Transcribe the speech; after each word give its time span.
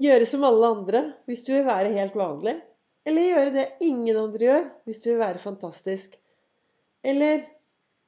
Gjøre 0.00 0.24
som 0.24 0.44
alle 0.48 0.68
andre 0.72 1.00
hvis 1.28 1.42
du 1.44 1.50
vil 1.52 1.66
være 1.66 1.90
helt 1.92 2.14
vanlig. 2.16 2.54
Eller 3.04 3.26
gjøre 3.26 3.50
det 3.52 3.64
ingen 3.84 4.16
andre 4.16 4.46
gjør 4.46 4.62
hvis 4.88 5.02
du 5.04 5.10
vil 5.10 5.18
være 5.20 5.42
fantastisk. 5.42 6.14
Eller 7.04 7.42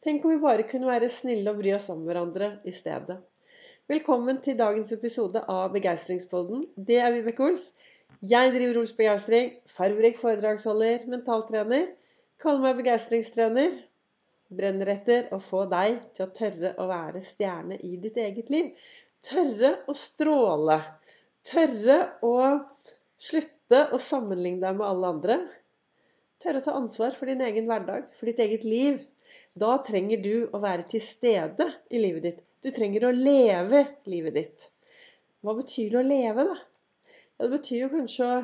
tenk 0.05 0.25
om 0.25 0.33
vi 0.33 0.39
bare 0.41 0.65
kunne 0.71 0.89
være 0.89 1.11
snille 1.13 1.53
og 1.53 1.61
bry 1.61 1.75
oss 1.77 1.91
om 1.93 2.01
hverandre 2.07 2.55
i 2.65 2.73
stedet. 2.73 3.19
Velkommen 3.93 4.41
til 4.41 4.57
dagens 4.57 4.95
episode 4.97 5.43
av 5.53 5.75
Begeistringspodden. 5.75 6.65
Det 6.81 6.97
er 6.97 7.13
Vibeke 7.13 7.45
Ols. 7.45 7.67
Jeg 8.25 8.55
driver 8.57 8.81
Ols 8.81 8.97
Begeistring. 8.97 9.53
Farverik 9.69 10.17
foredragsholder, 10.23 11.05
mentaltrener. 11.13 11.91
Kaller 12.41 12.71
meg 12.71 12.81
begeistringstrener. 12.81 13.77
Brenner 14.49 14.95
etter 14.95 15.29
å 15.37 15.43
få 15.45 15.67
deg 15.69 16.01
til 16.17 16.25
å 16.25 16.33
tørre 16.41 16.73
å 16.81 16.89
være 16.89 17.21
stjerne 17.25 17.77
i 17.85 18.01
ditt 18.01 18.17
eget 18.17 18.49
liv. 18.55 18.73
Tørre 19.29 19.77
å 19.85 19.97
stråle. 19.97 20.81
Tørre 21.47 21.97
å 22.23 22.35
slutte 23.23 23.81
å 23.91 23.99
sammenligne 23.99 24.63
deg 24.63 24.77
med 24.79 24.87
alle 24.87 25.09
andre. 25.17 25.39
Tørre 26.43 26.61
å 26.63 26.67
ta 26.67 26.75
ansvar 26.79 27.17
for 27.17 27.31
din 27.31 27.43
egen 27.43 27.67
hverdag, 27.71 28.07
for 28.15 28.31
ditt 28.31 28.43
eget 28.45 28.67
liv. 28.67 29.01
Da 29.59 29.75
trenger 29.87 30.23
du 30.23 30.35
å 30.55 30.61
være 30.63 30.87
til 30.93 31.03
stede 31.03 31.67
i 31.91 32.01
livet 32.03 32.29
ditt. 32.29 32.41
Du 32.63 32.71
trenger 32.71 33.09
å 33.09 33.17
leve 33.17 33.83
livet 34.07 34.39
ditt. 34.39 34.69
Hva 35.43 35.57
betyr 35.59 35.91
det 35.91 35.99
å 35.99 36.07
leve, 36.07 36.47
da? 36.53 36.57
Ja, 37.11 37.45
det 37.49 37.53
betyr 37.57 37.81
jo 37.81 37.93
kanskje 37.97 38.29
å 38.29 38.41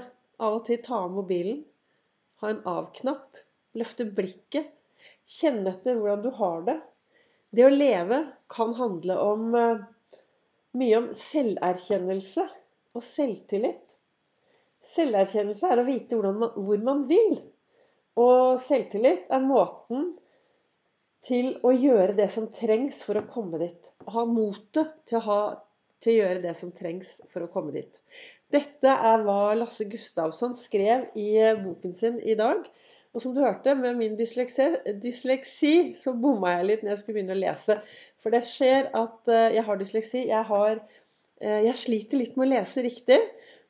av 0.48 0.59
og 0.59 0.65
til 0.67 0.83
ta 0.83 1.05
av 1.05 1.15
mobilen, 1.15 1.62
ha 2.42 2.51
en 2.51 2.61
av-knapp, 2.67 3.39
løfte 3.78 4.06
blikket, 4.15 4.70
kjenne 5.39 5.70
etter 5.70 5.98
hvordan 5.98 6.25
du 6.27 6.30
har 6.39 6.62
det. 6.67 6.78
Det 7.55 7.67
å 7.67 7.73
leve 7.73 8.25
kan 8.51 8.75
handle 8.78 9.19
om 9.23 9.55
eh, 9.59 9.84
mye 10.78 10.98
om 10.98 11.11
selverkjennelse 11.15 12.47
og 12.98 13.05
selvtillit. 13.05 13.97
Selverkjennelse 14.84 15.70
er 15.73 15.80
å 15.80 15.87
vite 15.87 16.19
man, 16.23 16.51
hvor 16.55 16.83
man 16.84 17.05
vil. 17.11 17.39
Og 18.19 18.59
selvtillit 18.62 19.31
er 19.34 19.45
måten 19.45 20.12
til 21.27 21.53
å 21.67 21.72
gjøre 21.75 22.14
det 22.19 22.28
som 22.33 22.48
trengs 22.55 23.03
for 23.06 23.19
å 23.19 23.27
komme 23.31 23.61
dit. 23.62 23.92
Å 24.06 24.19
ha 24.20 24.25
motet 24.28 24.95
til, 25.11 25.22
til 26.03 26.14
å 26.14 26.19
gjøre 26.22 26.42
det 26.45 26.55
som 26.59 26.75
trengs 26.75 27.19
for 27.31 27.45
å 27.45 27.53
komme 27.53 27.75
dit. 27.75 28.00
Dette 28.55 28.91
er 29.11 29.25
hva 29.27 29.55
Lasse 29.59 29.84
Gustavsson 29.91 30.55
skrev 30.56 31.09
i 31.19 31.33
boken 31.62 31.94
sin 31.98 32.20
i 32.22 32.39
dag. 32.39 32.62
Og 33.17 33.22
som 33.25 33.33
du 33.34 33.41
hørte, 33.42 33.72
med 33.75 33.97
min 33.98 34.15
dysleksi, 34.19 34.69
dysleksi 35.03 35.75
så 35.98 36.12
bomma 36.15 36.59
jeg 36.59 36.69
litt 36.69 36.83
når 36.84 36.92
jeg 36.92 37.03
skulle 37.03 37.19
begynne 37.19 37.37
å 37.37 37.41
lese. 37.41 37.78
For 38.22 38.34
det 38.34 38.44
skjer 38.47 38.91
at 38.97 39.31
eh, 39.33 39.55
jeg 39.56 39.65
har 39.65 39.81
dysleksi. 39.81 40.22
Jeg 40.28 40.44
har 40.48 40.81
Eh, 40.81 40.97
jeg 41.41 41.77
sliter 41.78 42.20
litt 42.20 42.39
med 42.39 42.48
å 42.48 42.53
lese 42.56 42.83
riktig. 42.83 43.20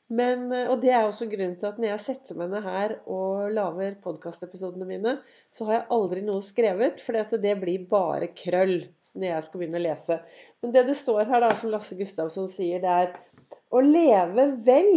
Men, 0.09 0.47
eh, 0.53 0.69
og 0.73 0.81
det 0.81 0.93
er 0.95 1.05
også 1.05 1.29
grunnen 1.29 1.59
til 1.61 1.69
at 1.69 1.81
når 1.81 1.91
jeg 1.91 2.05
setter 2.07 2.39
meg 2.41 2.53
ned 2.55 2.65
her 2.65 2.95
og 3.13 3.51
lager 3.53 3.99
podkastepisodene 4.05 4.89
mine, 4.89 5.19
så 5.53 5.69
har 5.69 5.79
jeg 5.79 5.89
aldri 5.99 6.23
noe 6.25 6.45
skrevet, 6.45 7.03
for 7.05 7.19
det 7.43 7.57
blir 7.61 7.85
bare 7.91 8.31
krøll 8.33 8.79
når 9.19 9.29
jeg 9.29 9.45
skal 9.45 9.61
begynne 9.61 9.81
å 9.81 9.85
lese. 9.85 10.19
Men 10.63 10.73
det 10.73 10.87
det 10.89 10.97
står 10.97 11.29
her, 11.29 11.45
da, 11.45 11.53
som 11.57 11.73
Lasse 11.73 11.99
Gustavsson 11.99 12.49
sier, 12.49 12.81
det 12.81 12.95
er 12.95 13.59
å 13.69 13.83
leve 13.85 14.49
vel 14.65 14.93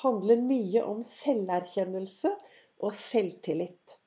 handler 0.00 0.40
mye 0.40 0.84
om 0.86 1.02
selverkjennelse 1.04 2.32
og 2.84 2.96
selvtillit. 2.96 3.98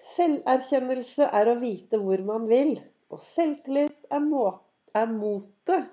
Selverkjennelse 0.00 1.28
er 1.36 1.50
å 1.50 1.58
vite 1.60 2.00
hvor 2.00 2.22
man 2.26 2.50
vil, 2.50 2.74
og 3.10 3.22
selvtillit 3.22 4.10
er, 4.10 4.22
må 4.24 4.48
er 4.96 5.10
motet 5.12 5.90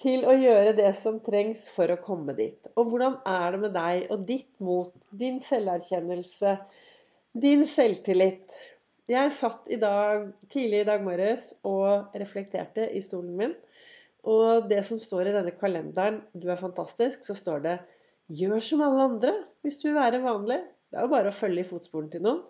til 0.00 0.24
å 0.24 0.34
gjøre 0.34 0.72
det 0.76 0.90
som 0.98 1.20
trengs 1.24 1.66
for 1.72 1.92
å 1.92 2.00
komme 2.00 2.34
dit. 2.38 2.68
Og 2.76 2.88
hvordan 2.90 3.18
er 3.28 3.54
det 3.54 3.60
med 3.64 3.74
deg 3.76 4.12
og 4.14 4.24
ditt 4.28 4.52
mot, 4.64 4.94
din 5.10 5.40
selverkjennelse, 5.42 6.56
din 7.44 7.66
selvtillit? 7.68 8.56
Jeg 9.10 9.34
satt 9.36 9.68
i 9.72 9.76
dag, 9.82 10.30
tidlig 10.52 10.82
i 10.82 10.88
dag 10.88 11.02
morges 11.04 11.50
og 11.68 12.14
reflekterte 12.16 12.86
i 12.94 13.02
stolen 13.04 13.34
min. 13.36 13.54
Og 14.22 14.68
det 14.70 14.84
som 14.86 15.00
står 15.02 15.28
i 15.28 15.34
denne 15.34 15.52
kalenderen 15.58 16.22
'Du 16.32 16.48
er 16.50 16.60
fantastisk', 16.60 17.26
så 17.26 17.34
står 17.34 17.62
det 17.66 17.78
'Gjør 18.30 18.60
som 18.62 18.80
alle 18.80 19.02
andre 19.10 19.32
hvis 19.62 19.78
du 19.82 19.88
vil 19.88 19.98
være 19.98 20.22
vanlig'. 20.22 20.62
Det 20.90 20.98
er 20.98 21.02
jo 21.02 21.14
bare 21.14 21.28
å 21.28 21.40
følge 21.40 21.60
i 21.60 21.68
fotsporen 21.68 22.10
til 22.10 22.22
noen. 22.22 22.42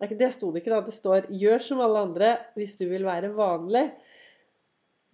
Det 0.00 0.32
sto 0.32 0.50
det 0.50 0.62
ikke 0.62 0.74
da. 0.74 0.80
Det 0.80 0.94
står 0.94 1.30
'Gjør 1.30 1.58
som 1.62 1.80
alle 1.80 1.98
andre 1.98 2.36
hvis 2.56 2.74
du 2.76 2.88
vil 2.88 3.04
være 3.04 3.30
vanlig'. 3.36 3.92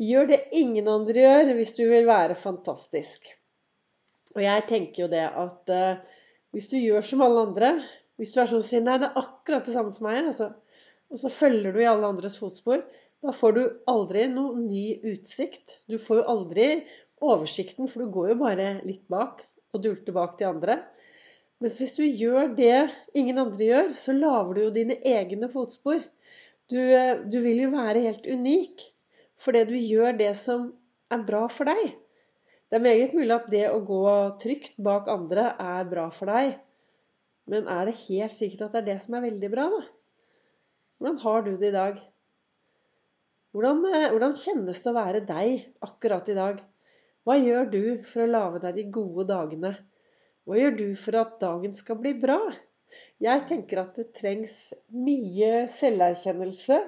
Gjør 0.02 0.28
det 0.28 0.42
ingen 0.52 0.88
andre 0.92 1.22
gjør 1.24 1.54
hvis 1.56 1.72
du 1.78 1.86
vil 1.88 2.08
være 2.08 2.36
fantastisk. 2.36 3.30
Og 4.36 4.42
jeg 4.44 4.66
tenker 4.68 5.06
jo 5.06 5.08
det 5.12 5.24
at 5.24 5.72
uh, 5.72 6.02
hvis 6.52 6.68
du 6.72 6.76
gjør 6.76 7.04
som 7.04 7.24
alle 7.24 7.46
andre 7.48 7.70
Hvis 8.16 8.30
du 8.32 8.38
er 8.40 8.48
sånn 8.48 8.62
og 8.62 8.64
sier 8.64 8.80
'Nei, 8.80 8.96
det 8.96 9.10
er 9.10 9.18
akkurat 9.20 9.66
det 9.66 9.72
samme 9.74 9.92
som 9.92 10.06
meg', 10.08 10.28
altså, 10.30 10.46
og 11.12 11.18
så 11.20 11.28
følger 11.28 11.74
du 11.74 11.82
i 11.82 11.88
alle 11.90 12.08
andres 12.08 12.38
fotspor, 12.40 12.80
da 13.20 13.34
får 13.36 13.52
du 13.52 13.60
aldri 13.92 14.22
noe 14.32 14.56
ny 14.56 14.84
utsikt. 15.12 15.74
Du 15.84 15.98
får 16.00 16.22
jo 16.22 16.24
aldri 16.32 16.68
oversikten, 17.20 17.90
for 17.92 18.02
du 18.02 18.14
går 18.14 18.30
jo 18.30 18.38
bare 18.40 18.70
litt 18.88 19.04
bak 19.12 19.44
og 19.76 19.84
dulter 19.84 20.16
bak 20.16 20.38
de 20.40 20.48
andre. 20.48 20.78
Mens 21.60 21.76
hvis 21.80 21.94
du 21.96 22.04
gjør 22.04 22.56
det 22.56 22.88
ingen 23.16 23.38
andre 23.44 23.68
gjør, 23.68 23.94
så 24.00 24.16
lager 24.16 24.52
du 24.56 24.62
jo 24.64 24.74
dine 24.74 24.98
egne 25.12 25.48
fotspor. 25.52 26.02
Du, 26.72 26.80
eh, 26.80 27.20
du 27.20 27.38
vil 27.44 27.62
jo 27.66 27.70
være 27.76 28.04
helt 28.08 28.26
unik. 28.26 28.88
Fordi 29.40 29.64
du 29.68 29.76
gjør 29.76 30.16
det 30.18 30.32
som 30.38 30.70
er 31.12 31.24
bra 31.26 31.44
for 31.52 31.68
deg. 31.68 31.94
Det 32.66 32.78
er 32.78 32.82
meget 32.82 33.14
mulig 33.14 33.34
at 33.34 33.50
det 33.52 33.66
å 33.70 33.82
gå 33.86 34.04
trygt 34.42 34.78
bak 34.82 35.10
andre 35.12 35.52
er 35.62 35.86
bra 35.90 36.08
for 36.14 36.32
deg. 36.32 36.56
Men 37.46 37.68
er 37.70 37.86
det 37.86 38.00
helt 38.08 38.34
sikkert 38.34 38.66
at 38.66 38.74
det 38.74 38.80
er 38.80 38.88
det 38.88 38.98
som 39.04 39.14
er 39.18 39.26
veldig 39.28 39.50
bra, 39.52 39.66
da? 39.70 39.82
Hvordan 40.96 41.20
har 41.22 41.44
du 41.46 41.52
det 41.60 41.68
i 41.68 41.76
dag? 41.76 42.00
Hvordan, 43.54 43.84
eh, 43.92 44.08
hvordan 44.12 44.34
kjennes 44.36 44.82
det 44.82 44.90
å 44.90 44.96
være 44.96 45.20
deg 45.28 45.84
akkurat 45.86 46.32
i 46.32 46.36
dag? 46.36 46.58
Hva 47.26 47.36
gjør 47.38 47.70
du 47.70 47.82
for 48.08 48.24
å 48.24 48.30
lage 48.30 48.64
deg 48.64 48.80
de 48.80 48.86
gode 48.96 49.28
dagene? 49.30 49.72
Hva 50.46 50.58
gjør 50.58 50.76
du 50.80 50.86
for 50.98 51.20
at 51.22 51.38
dagen 51.42 51.74
skal 51.74 52.00
bli 52.02 52.16
bra? 52.18 52.40
Jeg 53.22 53.46
tenker 53.48 53.80
at 53.82 53.96
det 53.98 54.12
trengs 54.16 54.58
mye 54.90 55.66
selverkjennelse, 55.70 56.80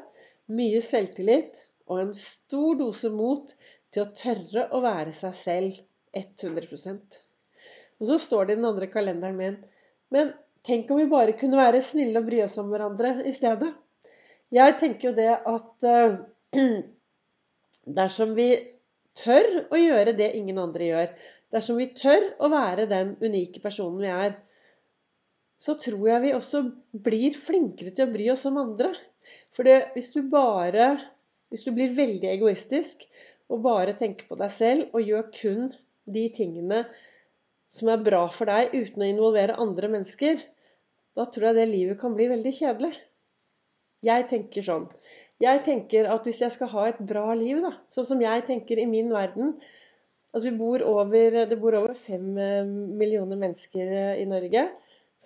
mye 0.58 0.82
selvtillit 0.84 1.64
og 1.88 2.02
en 2.02 2.14
stor 2.16 2.78
dose 2.78 3.10
mot 3.12 3.52
til 3.92 4.04
å 4.04 4.12
tørre 4.16 4.66
å 4.76 4.82
være 4.84 5.14
seg 5.16 5.36
selv 5.36 5.80
100% 6.16 7.18
Og 7.98 8.10
så 8.10 8.18
står 8.22 8.48
det 8.48 8.56
i 8.56 8.60
den 8.60 8.68
andre 8.68 8.88
kalenderen 8.92 9.38
min 9.38 9.58
Men 10.14 10.32
tenk 10.66 10.90
om 10.90 11.00
vi 11.00 11.08
bare 11.10 11.36
kunne 11.38 11.60
være 11.60 11.84
snille 11.84 12.20
og 12.20 12.28
bry 12.28 12.42
oss 12.44 12.56
om 12.60 12.70
hverandre 12.72 13.18
i 13.28 13.32
stedet. 13.36 13.70
Jeg 14.52 14.76
tenker 14.80 15.10
jo 15.10 15.14
det 15.16 15.32
at 15.36 15.86
uh, 15.88 16.16
dersom 18.00 18.34
vi 18.36 18.48
tør 19.18 19.48
å 19.68 19.80
gjøre 19.80 20.14
det 20.16 20.30
ingen 20.38 20.60
andre 20.62 20.88
gjør, 20.88 21.12
dersom 21.52 21.80
vi 21.80 21.90
tør 21.96 22.30
å 22.40 22.50
være 22.52 22.88
den 22.90 23.14
unike 23.20 23.60
personen 23.64 24.00
vi 24.00 24.12
er, 24.12 24.36
så 25.58 25.74
tror 25.80 26.04
jeg 26.06 26.24
vi 26.24 26.34
også 26.36 26.62
blir 27.04 27.36
flinkere 27.36 27.92
til 27.92 28.06
å 28.06 28.12
bry 28.12 28.28
oss 28.32 28.46
om 28.48 28.60
andre. 28.60 28.92
For 29.52 29.68
hvis 29.94 30.12
du 30.14 30.22
bare 30.30 30.92
hvis 31.48 31.64
du 31.64 31.72
blir 31.76 31.94
veldig 31.96 32.30
egoistisk 32.34 33.04
og 33.48 33.62
bare 33.64 33.96
tenker 33.98 34.28
på 34.28 34.36
deg 34.40 34.52
selv 34.52 34.96
og 34.96 35.04
gjør 35.04 35.28
kun 35.34 35.68
de 36.08 36.24
tingene 36.34 36.82
som 37.72 37.90
er 37.92 38.04
bra 38.04 38.22
for 38.32 38.48
deg 38.48 38.72
uten 38.76 39.04
å 39.04 39.08
involvere 39.08 39.58
andre 39.60 39.90
mennesker, 39.92 40.40
da 41.16 41.26
tror 41.28 41.50
jeg 41.50 41.58
det 41.58 41.68
livet 41.70 42.00
kan 42.00 42.14
bli 42.16 42.28
veldig 42.30 42.52
kjedelig. 42.56 42.92
Jeg 44.06 44.28
tenker 44.30 44.64
sånn. 44.64 44.86
Jeg 45.42 45.62
tenker 45.66 46.08
at 46.10 46.26
hvis 46.26 46.40
jeg 46.44 46.54
skal 46.54 46.70
ha 46.72 46.84
et 46.88 47.00
bra 47.10 47.32
liv, 47.38 47.60
da, 47.62 47.72
sånn 47.92 48.06
som 48.06 48.22
jeg 48.22 48.44
tenker 48.48 48.80
i 48.80 48.88
min 48.90 49.10
verden 49.14 49.56
altså 50.34 50.52
bor 50.58 50.82
over, 50.84 51.38
Det 51.48 51.58
bor 51.60 51.74
over 51.74 51.94
fem 51.96 52.36
eh, 52.38 52.64
millioner 52.64 53.38
mennesker 53.40 53.92
i 54.20 54.26
Norge. 54.28 54.68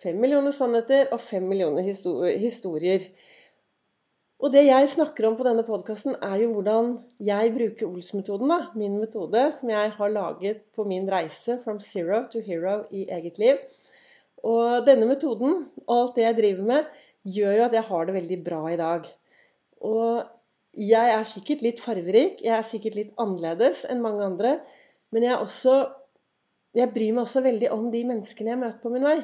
Fem 0.03 0.19
millioner 0.21 0.55
sannheter 0.57 1.11
og 1.13 1.21
fem 1.21 1.45
millioner 1.49 1.85
historier. 1.85 3.05
Og 4.43 4.51
det 4.51 4.65
jeg 4.67 4.89
snakker 4.91 5.29
om 5.29 5.37
på 5.39 5.45
denne 5.47 5.63
podkasten, 5.63 6.17
er 6.19 6.41
jo 6.41 6.49
hvordan 6.57 6.97
jeg 7.23 7.53
bruker 7.55 7.87
Ols-metoden. 7.87 8.51
da, 8.51 8.57
Min 8.75 8.97
metode 8.99 9.45
som 9.55 9.71
jeg 9.71 9.93
har 9.95 10.11
laget 10.11 10.65
på 10.75 10.83
min 10.83 11.07
reise 11.07 11.61
from 11.63 11.79
zero 11.79 12.25
to 12.33 12.43
hero 12.43 12.81
i 12.91 13.05
eget 13.07 13.39
liv. 13.39 13.61
Og 14.43 14.83
denne 14.89 15.07
metoden 15.07 15.69
og 15.87 15.93
alt 15.95 16.19
det 16.19 16.25
jeg 16.25 16.39
driver 16.41 16.67
med, 16.73 16.89
gjør 17.23 17.55
jo 17.55 17.67
at 17.69 17.77
jeg 17.79 17.87
har 17.93 18.09
det 18.09 18.17
veldig 18.17 18.41
bra 18.49 18.61
i 18.73 18.81
dag. 18.81 19.07
Og 19.79 20.25
jeg 20.91 21.15
er 21.15 21.31
sikkert 21.37 21.63
litt 21.63 21.85
farverik, 21.85 22.43
jeg 22.43 22.57
er 22.57 22.67
sikkert 22.67 22.99
litt 22.99 23.15
annerledes 23.23 23.85
enn 23.87 24.03
mange 24.03 24.27
andre. 24.27 24.57
Men 25.15 25.29
jeg, 25.29 25.39
også, 25.39 25.77
jeg 26.75 26.91
bryr 26.91 27.15
meg 27.15 27.29
også 27.29 27.45
veldig 27.47 27.71
om 27.79 27.93
de 27.95 28.03
menneskene 28.11 28.57
jeg 28.57 28.63
møter 28.65 28.83
på 28.83 28.91
min 28.91 29.07
vei. 29.07 29.21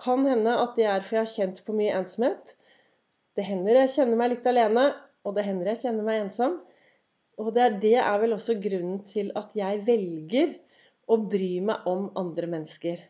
Kan 0.00 0.24
hende 0.24 0.56
at 0.64 0.80
det 0.80 0.88
er 0.88 1.04
for 1.04 1.20
jeg 1.20 1.26
har 1.26 1.36
kjent 1.36 1.64
på 1.66 1.76
mye 1.76 1.92
ensomhet. 2.00 2.56
Det 3.36 3.44
hender 3.46 3.80
jeg 3.80 3.94
kjenner 3.94 4.18
meg 4.20 4.34
litt 4.34 4.48
alene, 4.50 4.90
og 5.24 5.36
det 5.36 5.46
hender 5.46 5.72
jeg 5.72 5.82
kjenner 5.86 6.06
meg 6.06 6.24
ensom. 6.26 6.58
Og 7.40 7.48
det 7.56 7.62
er, 7.64 7.78
det 7.80 7.96
er 8.02 8.18
vel 8.20 8.36
også 8.36 8.58
grunnen 8.60 9.00
til 9.08 9.30
at 9.38 9.54
jeg 9.56 9.80
velger 9.86 10.52
å 11.10 11.16
bry 11.22 11.54
meg 11.64 11.86
om 11.88 12.10
andre 12.18 12.48
mennesker. 12.50 13.00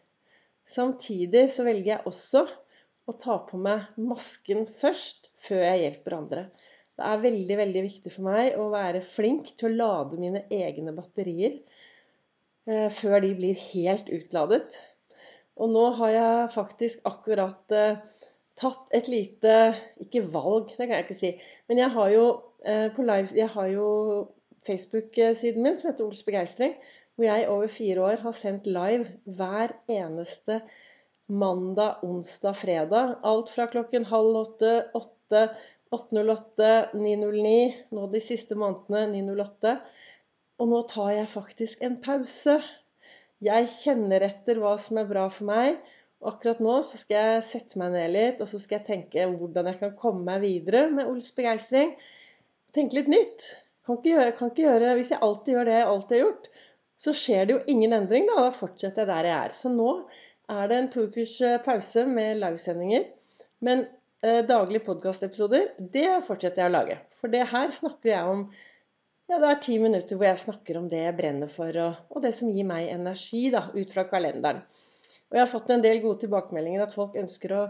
Samtidig 0.69 1.49
så 1.53 1.67
velger 1.67 1.97
jeg 1.97 2.07
også 2.09 2.45
å 3.11 3.15
ta 3.19 3.41
på 3.49 3.59
meg 3.59 3.97
masken 3.99 4.65
først, 4.71 5.33
før 5.43 5.65
jeg 5.67 5.83
hjelper 5.83 6.17
andre. 6.21 6.45
Det 6.93 7.09
er 7.09 7.23
veldig, 7.25 7.57
veldig 7.59 7.83
viktig 7.89 8.13
for 8.15 8.29
meg 8.29 8.59
å 8.61 8.69
være 8.73 9.03
flink 9.05 9.55
til 9.57 9.73
å 9.73 9.77
lade 9.81 10.21
mine 10.21 10.45
egne 10.53 10.95
batterier 10.95 11.57
eh, 12.69 12.89
før 12.93 13.23
de 13.25 13.33
blir 13.39 13.59
helt 13.73 14.13
utladet. 14.13 14.79
Og 15.59 15.73
nå 15.73 15.87
har 15.99 16.13
jeg 16.15 16.53
faktisk 16.55 17.03
akkurat 17.09 17.75
eh, 17.75 17.99
tatt 18.61 18.95
et 18.95 19.09
lite 19.11 19.57
Ikke 20.05 20.25
valg, 20.33 20.71
det 20.77 20.87
kan 20.87 20.97
jeg 20.97 21.07
ikke 21.07 21.19
si. 21.19 21.33
Men 21.69 21.83
jeg 21.83 21.95
har 21.97 22.15
jo, 22.15 22.25
eh, 22.65 22.89
på 22.95 23.05
live, 23.07 23.35
jeg 23.37 23.49
har 23.55 23.69
jo 23.73 23.89
Facebook-siden 24.67 25.63
min 25.63 25.77
som 25.77 25.91
heter 25.91 26.07
Ols 26.07 26.23
begeistring, 26.27 26.77
hvor 27.17 27.27
jeg 27.27 27.49
over 27.49 27.69
fire 27.69 28.03
år 28.03 28.23
har 28.23 28.37
sendt 28.37 28.67
live 28.67 29.07
hver 29.27 29.75
eneste 29.91 30.63
mandag, 31.29 32.03
onsdag, 32.03 32.57
fredag. 32.57 33.17
Alt 33.25 33.51
fra 33.51 33.67
klokken 33.73 34.07
halv 34.09 34.37
åtte, 34.45 34.73
åtte, 34.95 35.49
8.08, 35.93 36.69
9.09, 36.97 37.57
nå 37.93 38.07
de 38.15 38.21
siste 38.25 38.57
månedene 38.57 39.11
9.08. 39.13 39.75
Og 40.63 40.71
nå 40.71 40.79
tar 40.89 41.11
jeg 41.13 41.29
faktisk 41.29 41.83
en 41.85 41.99
pause. 42.05 42.57
Jeg 43.45 43.69
kjenner 43.75 44.25
etter 44.25 44.61
hva 44.63 44.77
som 44.81 45.01
er 45.03 45.09
bra 45.11 45.27
for 45.33 45.51
meg. 45.51 45.81
Akkurat 46.29 46.61
nå 46.63 46.75
så 46.87 46.99
skal 47.01 47.17
jeg 47.19 47.45
sette 47.49 47.79
meg 47.81 47.95
ned 47.97 48.13
litt, 48.15 48.43
og 48.43 48.51
så 48.51 48.61
skal 48.63 48.79
jeg 48.79 48.87
tenke 48.87 49.27
hvordan 49.33 49.71
jeg 49.73 49.79
kan 49.81 49.95
komme 49.99 50.23
meg 50.29 50.43
videre 50.45 50.85
med 50.95 51.09
Ols 51.11 51.33
begeistring. 51.35 51.97
Tenke 52.77 53.01
litt 53.01 53.11
nytt. 53.11 53.49
Kan 53.83 53.99
ikke, 53.99 54.13
gjøre, 54.13 54.35
kan 54.39 54.53
ikke 54.53 54.67
gjøre, 54.69 54.93
Hvis 54.99 55.11
jeg 55.11 55.23
alltid 55.27 55.57
gjør 55.57 55.69
det 55.69 55.79
jeg 55.79 55.89
alltid 55.95 56.17
har 56.17 56.23
gjort, 56.23 56.45
så 57.03 57.15
skjer 57.19 57.49
det 57.49 57.57
jo 57.57 57.65
ingen 57.75 57.97
endring. 57.97 58.29
Da, 58.31 58.45
da 58.47 58.53
fortsetter 58.55 59.03
jeg 59.03 59.11
der 59.11 59.29
jeg 59.29 59.39
er. 59.39 59.57
Så 59.57 59.73
nå 59.73 59.89
er 60.53 60.71
det 60.71 60.79
en 60.79 60.93
to 60.95 61.09
ukers 61.09 61.35
eh, 61.43 61.59
pause 61.65 62.05
med 62.07 62.39
livesendinger. 62.39 63.09
Men 63.67 63.87
eh, 64.23 64.45
daglige 64.47 64.87
podkastepisoder, 64.87 65.73
det 65.97 66.07
fortsetter 66.27 66.63
jeg 66.63 66.71
å 66.71 66.77
lage. 66.77 67.01
For 67.19 67.33
det 67.33 67.49
her 67.51 67.75
snakker 67.75 68.13
jeg 68.13 68.37
om 68.37 68.47
ja, 69.31 69.39
det 69.39 69.49
er 69.49 69.61
ti 69.65 69.77
minutter 69.81 70.19
hvor 70.19 70.29
jeg 70.29 70.41
snakker 70.43 70.79
om 70.79 70.89
det 70.93 71.03
jeg 71.03 71.17
brenner 71.19 71.51
for, 71.51 71.77
og, 71.81 72.01
og 72.13 72.25
det 72.25 72.35
som 72.37 72.51
gir 72.53 72.67
meg 72.69 72.91
energi, 72.93 73.47
da, 73.55 73.65
ut 73.73 73.95
fra 73.95 74.05
kalenderen. 74.11 74.63
Og 75.33 75.39
jeg 75.39 75.47
har 75.47 75.51
fått 75.51 75.71
en 75.73 75.85
del 75.85 76.03
gode 76.05 76.21
tilbakemeldinger 76.27 76.85
at 76.85 76.95
folk 76.95 77.17
ønsker 77.17 77.57
å 77.57 77.63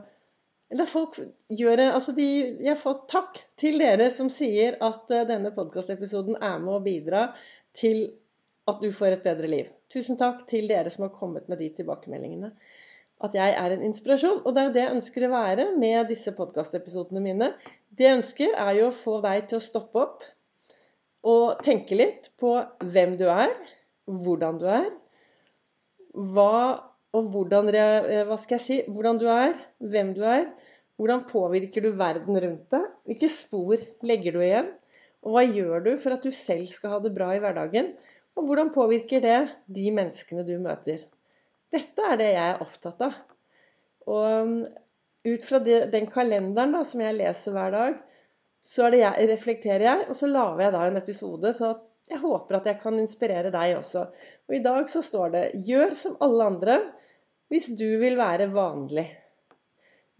Eller 0.72 0.88
folk 0.88 1.18
gjør 1.52 1.84
Altså, 1.84 2.14
de, 2.16 2.26
jeg 2.64 2.72
har 2.72 2.80
fått 2.80 3.04
takk 3.12 3.38
til 3.60 3.78
dere 3.78 4.08
som 4.10 4.30
sier 4.32 4.78
at 4.80 5.04
uh, 5.12 5.22
denne 5.28 5.52
podkastepisoden 5.54 6.38
er 6.40 6.58
med 6.58 6.74
å 6.74 6.84
bidra 6.84 7.26
til 7.76 8.06
at 8.70 8.80
du 8.82 8.88
får 8.94 9.16
et 9.16 9.26
bedre 9.26 9.50
liv. 9.50 9.68
Tusen 9.92 10.18
takk 10.18 10.46
til 10.50 10.68
dere 10.70 10.90
som 10.90 11.06
har 11.06 11.14
kommet 11.14 11.48
med 11.50 11.60
de 11.60 11.68
tilbakemeldingene. 11.76 12.52
At 13.22 13.34
jeg 13.38 13.54
er 13.58 13.74
en 13.74 13.84
inspirasjon. 13.86 14.40
Og 14.42 14.54
det 14.54 14.62
er 14.62 14.68
jo 14.68 14.74
det 14.74 14.82
jeg 14.82 14.94
ønsker 14.96 15.26
å 15.26 15.32
være 15.34 15.66
med 15.78 16.10
disse 16.10 16.34
podkastepisodene 16.34 17.22
mine. 17.22 17.50
Det 17.90 18.06
jeg 18.06 18.18
ønsker, 18.20 18.54
er 18.58 18.78
jo 18.80 18.88
å 18.88 18.96
få 18.96 19.18
deg 19.22 19.50
til 19.50 19.60
å 19.60 19.66
stoppe 19.66 20.02
opp 20.02 20.26
og 21.22 21.60
tenke 21.62 21.94
litt 21.94 22.32
på 22.40 22.56
hvem 22.82 23.14
du 23.20 23.28
er, 23.30 23.52
hvordan 24.10 24.58
du 24.58 24.66
er, 24.72 24.88
hva 26.32 26.91
og 27.12 27.28
hvordan, 27.32 27.68
hva 28.28 28.36
skal 28.40 28.56
jeg 28.56 28.64
si, 28.64 28.76
hvordan 28.88 29.18
du 29.20 29.26
er, 29.28 29.56
hvem 29.84 30.14
du 30.16 30.22
er, 30.24 30.46
hvordan 30.96 31.24
påvirker 31.28 31.84
du 31.84 31.90
verden 31.98 32.38
rundt 32.38 32.72
deg, 32.72 32.86
hvilke 33.08 33.28
spor 33.32 33.80
legger 34.06 34.36
du 34.36 34.44
igjen, 34.44 34.70
og 35.22 35.36
hva 35.36 35.42
gjør 35.46 35.84
du 35.84 35.90
for 36.02 36.16
at 36.16 36.24
du 36.24 36.32
selv 36.34 36.68
skal 36.70 36.96
ha 36.96 37.00
det 37.04 37.12
bra 37.16 37.30
i 37.34 37.40
hverdagen, 37.42 37.92
og 38.38 38.48
hvordan 38.48 38.72
påvirker 38.74 39.22
det 39.24 39.40
de 39.76 39.90
menneskene 39.94 40.44
du 40.46 40.54
møter? 40.62 41.04
Dette 41.72 42.06
er 42.08 42.18
det 42.20 42.30
jeg 42.32 42.46
er 42.54 42.64
opptatt 42.64 43.04
av. 43.04 43.18
Og 44.08 44.24
um, 44.44 44.56
ut 45.28 45.44
fra 45.46 45.60
det, 45.62 45.78
den 45.92 46.08
kalenderen 46.12 46.74
da, 46.74 46.82
som 46.86 47.04
jeg 47.04 47.18
leser 47.18 47.54
hver 47.54 47.76
dag, 47.76 48.00
så 48.62 48.88
jeg, 48.94 49.28
reflekterer 49.28 49.84
jeg, 49.84 50.06
og 50.08 50.16
så 50.16 50.30
lager 50.30 50.64
jeg 50.66 50.74
da 50.74 50.82
en 50.86 51.00
episode. 51.00 51.52
Så 51.56 51.72
jeg 52.10 52.20
håper 52.22 52.58
at 52.58 52.68
jeg 52.70 52.80
kan 52.82 52.98
inspirere 53.00 53.52
deg 53.54 53.76
også. 53.78 54.04
Og 54.48 54.56
i 54.56 54.62
dag 54.62 54.90
så 54.90 55.02
står 55.02 55.32
det 55.34 55.44
'Gjør 55.66 55.94
som 55.98 56.18
alle 56.22 56.50
andre 56.52 56.76
hvis 57.52 57.68
du 57.76 57.88
vil 58.00 58.16
være 58.16 58.48
vanlig'. 58.48 59.10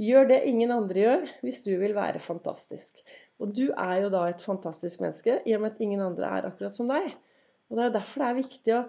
Gjør 0.02 0.26
det 0.28 0.42
ingen 0.50 0.72
andre 0.74 1.00
gjør 1.00 1.28
hvis 1.40 1.60
du 1.64 1.70
vil 1.80 1.94
være 1.96 2.20
fantastisk. 2.20 2.98
Og 3.40 3.54
du 3.56 3.70
er 3.72 4.02
jo 4.02 4.10
da 4.12 4.26
et 4.28 4.42
fantastisk 4.44 5.00
menneske 5.00 5.38
i 5.46 5.54
og 5.56 5.62
med 5.62 5.72
at 5.72 5.80
ingen 5.80 6.00
andre 6.04 6.28
er 6.28 6.48
akkurat 6.48 6.74
som 6.76 6.90
deg. 6.92 7.08
Og 7.70 7.76
Det 7.76 7.84
er 7.84 7.88
jo 7.88 7.94
derfor 7.94 8.20
det 8.20 8.28
er 8.28 8.40
viktig 8.40 8.74
å 8.76 8.82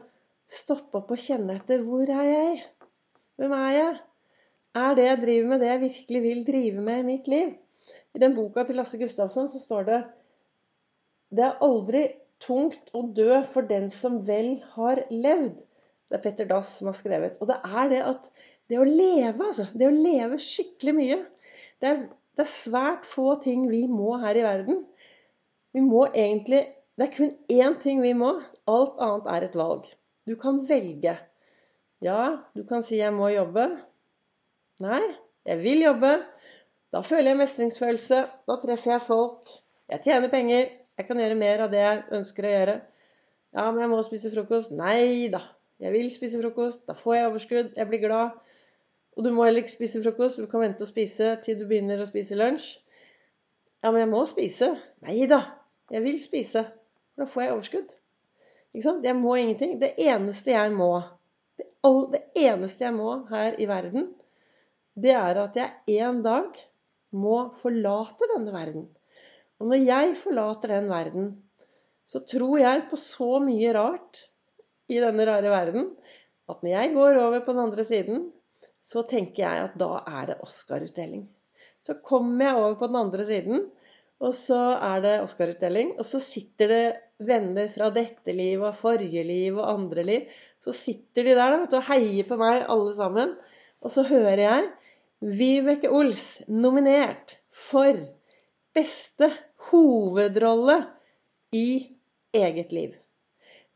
stoppe 0.60 1.00
opp 1.00 1.13
og 1.16 1.22
kjenne 1.24 1.56
etter. 1.56 1.84
Hvor 1.88 2.04
er 2.04 2.28
jeg? 2.28 2.63
Hvem 3.40 3.56
er 3.57 3.72
jeg? 3.78 4.00
Er 4.84 4.95
det 4.98 5.06
jeg 5.06 5.22
driver 5.22 5.48
med, 5.50 5.62
det 5.62 5.69
jeg 5.69 5.84
virkelig 5.86 6.22
vil 6.24 6.45
drive 6.48 6.81
med 6.81 7.00
i 7.00 7.07
mitt 7.12 7.28
liv? 7.31 7.54
I 8.13 8.19
den 8.19 8.36
boka 8.36 8.66
til 8.68 8.75
Lasse 8.81 9.00
Gustavsson 9.00 9.48
så 9.50 9.62
står 9.62 9.88
det 9.90 10.01
Det 11.31 11.45
er 11.48 11.63
aldri 11.63 12.07
tungt 12.44 12.92
å 12.94 13.06
dø 13.16 13.40
for 13.48 13.69
den 13.69 13.88
som 13.94 14.19
vel 14.28 14.57
har 14.75 15.06
levd. 15.10 15.63
Det 16.13 16.19
er 16.19 16.25
Petter 16.27 16.45
Dass 16.45 16.68
som 16.77 16.92
har 16.92 16.94
skrevet. 16.94 17.39
Og 17.42 17.50
det 17.50 17.56
er 17.65 17.88
det 17.89 18.01
at 18.06 18.27
det 18.69 18.77
å 18.77 18.86
leve, 18.86 19.48
altså. 19.48 19.65
Det 19.74 19.88
å 19.89 19.94
leve 19.95 20.38
skikkelig 20.38 20.94
mye. 20.94 21.15
Det 21.81 21.89
er, 21.89 22.04
det 22.38 22.44
er 22.45 22.51
svært 22.51 23.07
få 23.10 23.31
ting 23.42 23.63
vi 23.71 23.88
må 23.89 24.19
her 24.21 24.38
i 24.38 24.44
verden. 24.45 24.83
Vi 25.74 25.81
må 25.81 26.06
egentlig 26.12 26.68
Det 26.94 27.07
er 27.07 27.13
kun 27.15 27.31
én 27.50 27.80
ting 27.81 28.04
vi 28.04 28.12
må, 28.13 28.36
Alt 28.69 29.00
annet 29.01 29.30
er 29.33 29.45
et 29.48 29.56
valg. 29.57 29.88
Du 30.30 30.36
kan 30.38 30.60
velge. 30.68 31.15
Ja, 32.06 32.44
du 32.54 32.62
kan 32.69 32.83
si 32.86 33.00
'jeg 33.00 33.13
må 33.13 33.31
jobbe'. 33.33 33.66
Nei, 34.86 35.01
jeg 35.45 35.63
vil 35.63 35.81
jobbe. 35.81 36.12
Da 36.94 37.01
føler 37.01 37.31
jeg 37.31 37.38
mestringsfølelse. 37.42 38.21
Da 38.48 38.59
treffer 38.62 38.92
jeg 38.92 39.01
folk. 39.01 39.50
Jeg 39.89 40.04
tjener 40.06 40.30
penger. 40.30 40.69
Jeg 40.98 41.07
kan 41.07 41.18
gjøre 41.18 41.36
mer 41.36 41.66
av 41.66 41.71
det 41.71 41.81
jeg 41.81 42.04
ønsker 42.12 42.45
å 42.45 42.54
gjøre. 42.54 42.81
Ja, 43.54 43.71
men 43.71 43.81
jeg 43.81 43.89
må 43.89 44.01
spise 44.06 44.31
frokost. 44.33 44.71
Nei 44.71 45.30
da. 45.33 45.42
Jeg 45.83 45.91
vil 45.91 46.07
spise 46.12 46.39
frokost. 46.39 46.85
Da 46.88 46.95
får 46.95 47.18
jeg 47.18 47.30
overskudd. 47.30 47.74
Jeg 47.75 47.89
blir 47.89 48.01
glad. 48.06 48.38
Og 49.18 49.25
du 49.25 49.33
må 49.33 49.44
heller 49.45 49.63
ikke 49.63 49.75
spise 49.75 50.01
frokost. 50.03 50.39
Du 50.39 50.47
kan 50.51 50.63
vente 50.63 50.85
å 50.85 50.89
spise 50.89 51.33
til 51.44 51.59
du 51.59 51.65
begynner 51.68 52.01
å 52.01 52.07
spise 52.07 52.38
lunsj. 52.39 52.77
Ja, 53.83 53.91
men 53.91 54.00
jeg 54.06 54.12
må 54.13 54.24
spise. 54.30 54.71
Nei 55.03 55.27
da. 55.27 55.41
Jeg 55.91 56.06
vil 56.06 56.21
spise. 56.24 56.63
Da 57.19 57.27
får 57.27 57.44
jeg 57.44 57.53
overskudd. 57.57 57.94
Jeg 58.74 59.15
må 59.19 59.35
ingenting. 59.38 59.75
Det 59.81 59.91
eneste 60.01 60.56
jeg 60.56 60.71
må, 60.74 60.94
det, 61.59 61.68
all, 61.85 62.07
det 62.13 62.24
eneste 62.39 62.88
jeg 62.88 62.95
må 62.95 63.19
her 63.30 63.59
i 63.62 63.68
verden, 63.69 64.07
det 64.97 65.13
er 65.13 65.37
at 65.44 65.57
jeg 65.59 65.99
en 66.07 66.23
dag 66.25 66.57
må 67.13 67.37
forlate 67.59 68.30
denne 68.33 68.54
verden. 68.56 68.87
Og 69.61 69.69
når 69.69 69.83
jeg 69.83 70.16
forlater 70.18 70.73
den 70.73 70.90
verden, 70.90 71.28
så 72.09 72.23
tror 72.25 72.57
jeg 72.61 72.87
på 72.90 72.97
så 72.99 73.37
mye 73.44 73.75
rart 73.75 74.23
i 74.92 74.99
denne 74.99 75.28
rare 75.28 75.52
verden 75.52 75.92
at 76.52 76.63
når 76.63 76.73
jeg 76.73 76.95
går 76.95 77.19
over 77.21 77.44
på 77.45 77.54
den 77.56 77.63
andre 77.63 77.85
siden, 77.87 78.25
så 78.83 79.06
tenker 79.07 79.45
jeg 79.45 79.69
at 79.69 79.78
da 79.80 80.02
er 80.04 80.33
det 80.33 80.42
Oscar-utdeling. 80.44 81.23
Så 81.83 81.95
kommer 82.04 82.49
jeg 82.49 82.59
over 82.59 82.75
på 82.80 82.90
den 82.92 82.99
andre 82.99 83.25
siden, 83.28 83.63
og 84.23 84.35
så 84.35 84.59
er 84.75 85.04
det 85.04 85.13
Oscar-utdeling. 85.23 85.94
Og 85.99 86.07
så 86.07 86.19
sitter 86.23 86.71
det 86.71 86.83
venner 87.28 87.68
fra 87.71 87.90
dette 87.95 88.35
livet 88.35 88.69
og 88.69 88.78
forrige 88.80 89.23
liv 89.28 89.57
og 89.57 89.69
andre 89.71 90.06
liv. 90.07 90.30
Så 90.63 90.75
sitter 90.75 91.28
de 91.28 91.35
der 91.40 91.57
du, 91.57 91.66
og 91.75 91.87
heier 91.90 92.28
på 92.28 92.40
meg, 92.40 92.63
alle 92.71 92.95
sammen. 92.95 93.35
Og 93.83 93.92
så 93.92 94.06
hører 94.07 94.44
jeg 94.44 94.69
Vibeke 95.23 95.92
Ols 95.92 96.44
nominert 96.52 97.37
for 97.52 97.99
beste 98.75 99.30
hovedrolle 99.69 100.81
i 101.56 101.68
eget 102.35 102.75
liv. 102.75 103.03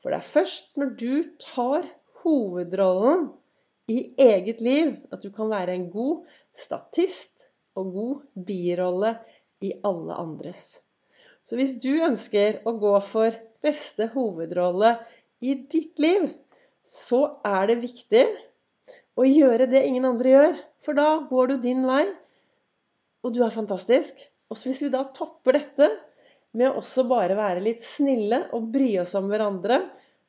For 0.01 0.13
det 0.13 0.19
er 0.19 0.31
først 0.31 0.77
når 0.77 0.93
du 0.99 1.13
tar 1.41 1.87
hovedrollen 2.21 3.29
i 3.91 3.99
eget 4.19 4.61
liv, 4.61 4.93
at 5.11 5.23
du 5.23 5.31
kan 5.33 5.49
være 5.49 5.75
en 5.77 5.87
god 5.91 6.25
statist 6.57 7.47
og 7.77 7.93
god 7.93 8.45
birolle 8.47 9.15
i 9.63 9.73
alle 9.85 10.17
andres. 10.17 10.79
Så 11.47 11.55
hvis 11.55 11.77
du 11.81 11.93
ønsker 12.03 12.61
å 12.67 12.75
gå 12.81 12.93
for 13.05 13.35
beste 13.63 14.09
hovedrolle 14.13 14.97
i 15.41 15.55
ditt 15.71 15.99
liv, 16.03 16.29
så 16.83 17.39
er 17.45 17.69
det 17.71 17.81
viktig 17.83 18.25
å 19.17 19.25
gjøre 19.25 19.69
det 19.71 19.85
ingen 19.87 20.07
andre 20.09 20.33
gjør. 20.33 20.57
For 20.83 20.97
da 20.97 21.09
går 21.29 21.53
du 21.53 21.55
din 21.63 21.85
vei, 21.87 22.05
og 23.25 23.33
du 23.35 23.41
er 23.43 23.53
fantastisk. 23.53 24.19
Og 24.51 24.59
hvis 24.61 24.83
vi 24.85 24.91
da 24.93 25.01
topper 25.15 25.57
dette 25.57 25.89
med 26.57 26.69
å 26.69 26.79
også 26.81 27.05
bare 27.09 27.35
være 27.37 27.63
litt 27.63 27.83
snille 27.83 28.45
og 28.55 28.69
bry 28.73 28.93
oss 29.01 29.15
om 29.19 29.27
hverandre 29.31 29.81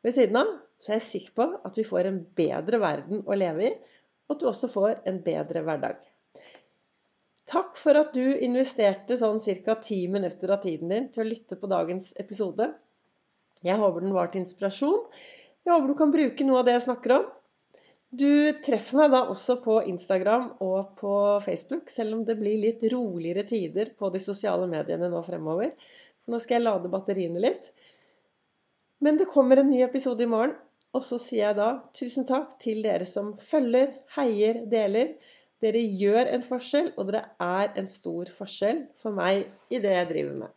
ved 0.04 0.14
siden 0.14 0.40
av, 0.40 0.50
så 0.78 0.92
er 0.92 1.00
jeg 1.00 1.08
sikker 1.08 1.36
på 1.38 1.46
at 1.68 1.78
vi 1.78 1.86
får 1.86 2.08
en 2.08 2.20
bedre 2.38 2.80
verden 2.82 3.24
å 3.26 3.38
leve 3.38 3.66
i, 3.66 3.72
og 4.28 4.36
at 4.36 4.42
du 4.42 4.48
også 4.50 4.70
får 4.70 5.00
en 5.10 5.22
bedre 5.24 5.64
hverdag. 5.66 5.98
Takk 7.48 7.78
for 7.80 7.96
at 7.96 8.12
du 8.12 8.36
investerte 8.44 9.16
sånn 9.16 9.40
ca. 9.64 9.78
ti 9.80 10.02
minutter 10.12 10.50
av 10.52 10.60
tiden 10.62 10.92
din 10.92 11.08
til 11.08 11.24
å 11.24 11.30
lytte 11.30 11.56
på 11.56 11.70
dagens 11.70 12.12
episode. 12.20 12.68
Jeg 13.64 13.80
håper 13.80 14.04
den 14.04 14.14
var 14.14 14.28
til 14.28 14.44
inspirasjon. 14.44 15.06
Jeg 15.64 15.72
håper 15.72 15.88
du 15.88 15.96
kan 15.96 16.12
bruke 16.12 16.44
noe 16.44 16.60
av 16.60 16.68
det 16.68 16.76
jeg 16.76 16.86
snakker 16.90 17.14
om. 17.16 17.24
Du 18.08 18.52
treffer 18.64 19.00
meg 19.02 19.10
da 19.12 19.22
også 19.32 19.58
på 19.64 19.80
Instagram 19.90 20.46
og 20.64 20.94
på 21.00 21.14
Facebook, 21.44 21.90
selv 21.92 22.16
om 22.16 22.22
det 22.24 22.38
blir 22.38 22.60
litt 22.60 22.84
roligere 22.92 23.44
tider 23.48 23.90
på 23.98 24.08
de 24.12 24.20
sosiale 24.22 24.68
mediene 24.70 25.10
nå 25.12 25.20
fremover. 25.26 25.74
For 26.28 26.36
nå 26.36 26.42
skal 26.44 26.58
jeg 26.58 26.66
lade 26.66 26.90
batteriene 26.92 27.40
litt. 27.40 27.70
Men 29.00 29.16
det 29.16 29.30
kommer 29.32 29.56
en 29.56 29.70
ny 29.72 29.78
episode 29.80 30.20
i 30.20 30.28
morgen. 30.28 30.52
Og 30.92 31.00
så 31.06 31.16
sier 31.16 31.46
jeg 31.46 31.56
da 31.56 31.68
tusen 31.96 32.26
takk 32.28 32.50
til 32.60 32.82
dere 32.84 33.06
som 33.08 33.30
følger, 33.32 33.94
heier, 34.12 34.58
deler. 34.68 35.14
Dere 35.64 35.80
gjør 35.80 36.28
en 36.34 36.44
forskjell, 36.44 36.90
og 37.00 37.08
dere 37.08 37.22
er 37.40 37.72
en 37.80 37.88
stor 37.88 38.28
forskjell 38.28 38.82
for 39.00 39.16
meg 39.16 39.48
i 39.72 39.80
det 39.80 39.94
jeg 39.96 40.10
driver 40.12 40.36
med. 40.42 40.52